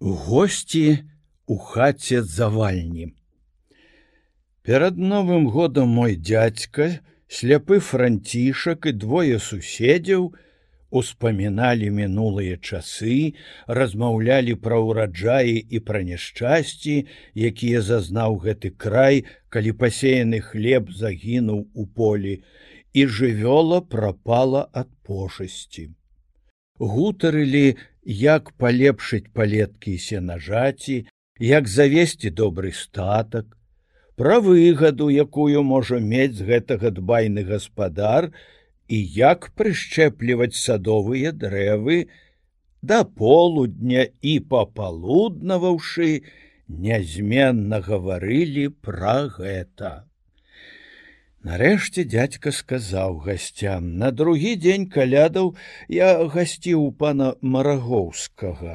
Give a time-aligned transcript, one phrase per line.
[0.00, 0.98] госці
[1.46, 3.12] у хаце завальні.
[4.62, 10.32] Перад новым годам мой дядзька, сляпы францішак і двое суседзяў
[10.90, 13.36] успаміналі мінулыя часы,
[13.66, 16.96] размаўлялі пра ўраджаі і пра няшчасці,
[17.36, 22.42] якія зазнаў гэты край, калі пасеяны хлеб загінуў у полі,
[22.92, 25.90] і жывёла прапала ад пошасці.
[26.80, 31.06] Гутарылі, як палепшыць палеткі сенажаці,
[31.38, 33.56] як завесці добры статак,
[34.16, 38.32] пра выгаду, якую можа мець з гэтага дбайны гаспадар
[38.88, 42.08] і як прышчэпліваць садовыя дрэвы,
[42.82, 46.24] да полудня і папалуднаваўшы,
[46.68, 50.09] нязменна гаварылі пра гэта.
[51.48, 55.54] Нарэшце дядька сказаў гасцям на другі дзень калядаў
[55.88, 58.74] я гасціў у пана марагоўскага.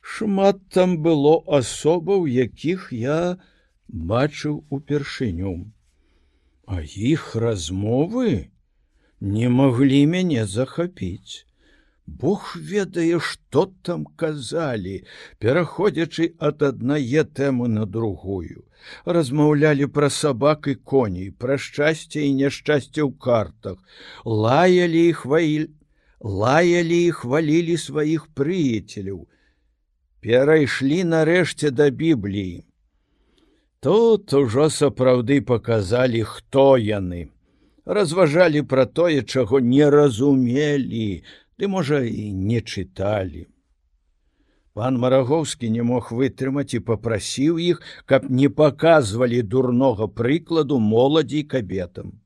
[0.00, 3.36] Шмат там было асобаў, якіх я
[3.88, 5.54] бачыў упершыню.
[6.64, 8.48] А іх размовы
[9.20, 11.44] не маглі мяне захапіць.
[12.06, 15.00] Бог ведае, што там казалі,
[15.38, 18.64] пераходзячы ад аднае тэмы на другую
[19.04, 23.78] размаўлялі пра сабак і коней, пра шчасце і няшчасце ў картах,
[24.24, 25.68] лаялі і хваіль,
[26.20, 29.24] лаялі і хвалілі сваіх прыяцеляў.
[30.24, 32.64] Перайшлі нарэшце да бібліі.
[33.84, 37.28] Тут ужо сапраўды паказалі, хто яны.
[37.84, 41.24] Разважалі пра тое, чаго не разумелі,
[41.58, 43.46] ды можа і не чыталі.
[44.74, 52.18] Пан Марагоўскі не мог вытрымаць і попрасіў іх, каб не паказвалі дурнога прыкладу моладзі кабетам.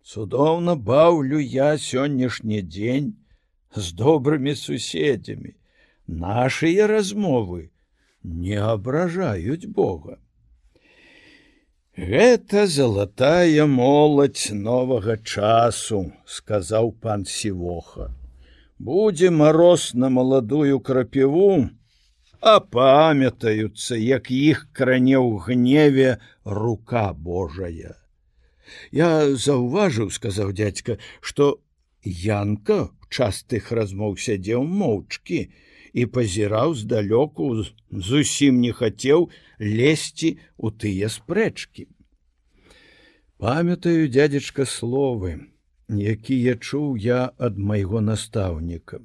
[0.00, 3.10] Цудоўна баўлю я сённяшні дзень
[3.76, 5.52] з добрымі суседзямі.
[6.08, 7.68] Нашыя размовы
[8.24, 10.16] не абражаюць Бога.
[11.92, 18.08] Гэта залатая моладзь новага часу, сказаў пан Сівоха
[18.80, 21.68] будзе мароз на маладую крапіву,
[22.40, 28.00] а памятаюцца, як іх кране ў гневе рука Божая.
[28.88, 31.60] Я заўважыў, сказаў дядзька, што
[32.00, 35.52] Янка частых размоў сядзеў моўчкі
[35.92, 39.28] і пазіраў здалёку, зусім не хацеў
[39.60, 41.90] лезці у тыя спрэчкі.
[43.36, 45.52] Памятаю дядзечка словы,
[45.98, 49.00] якія чуў я ад майго настаўніка.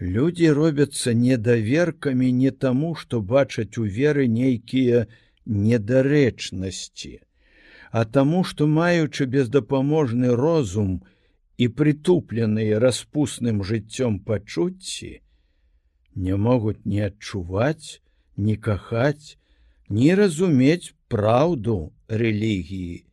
[0.00, 5.06] Людзі робяцца недаверкамі не таму, што бачаць у веры нейкія
[5.46, 7.20] недарэчнасці,
[7.92, 11.02] а таму, што маючы бездапаможны розум
[11.58, 15.20] і прытупленыя распусным жыццём пачуцці,
[16.14, 18.02] не могуць не адчуваць,
[18.36, 19.38] не кахаць,
[19.88, 23.04] не разумець праўду рэлігіі.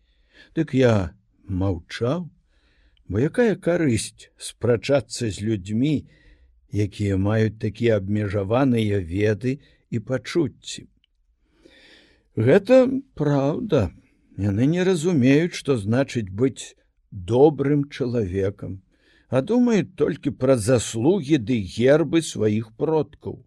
[0.56, 1.14] Дык я
[1.46, 2.30] маўчаў,
[3.10, 6.06] Бо якая карысць спрачацца з людзьмі,
[6.70, 9.58] якія маюць такія абмежаваныя веды
[9.90, 10.86] і пачуцці.
[12.38, 12.86] Гэта
[13.18, 13.90] праўда,
[14.38, 16.78] яны не разумеюць, што значыць быць
[17.12, 18.78] добрым чалавекам,
[19.30, 23.42] а думаюць толькі пра заслугі ды гербы сваіх продкаў.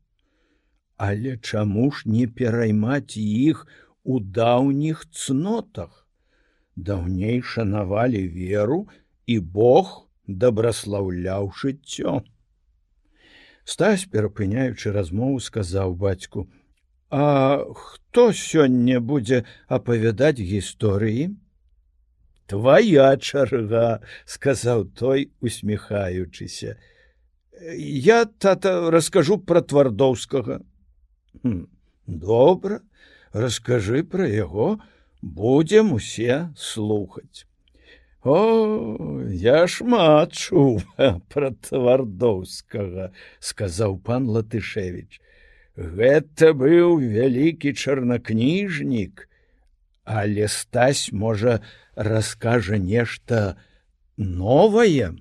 [0.99, 3.63] Але чаму ж не пераймаць іх
[4.03, 6.03] у даўніх цнотах?
[6.75, 8.89] Даўней шанавалі веру,
[9.27, 12.23] і Бог дабраслаўляў жыццё.
[13.65, 16.49] Стась, перапыняючы размову, сказаў бацьку:
[17.11, 21.37] «А хто сёння будзе апавядаць гісторыі?
[22.47, 26.77] Твая чарга, сказаў той, усміхаючыся.
[27.79, 30.61] Я тата раскажу пра твардоўскага.
[32.07, 32.81] Добра,
[33.33, 34.81] раскажы пра яго,
[35.23, 37.47] будзем усе слухаць.
[38.25, 40.79] О, я шмат чуў
[41.35, 43.11] пра твардоўскага,
[43.43, 45.19] сказаў пан Латышевич.
[45.75, 49.27] Гэта быў вялікі чарнакніжнік,
[50.05, 51.63] але стась можа
[51.97, 53.57] раскажа нешта
[54.17, 55.19] новае.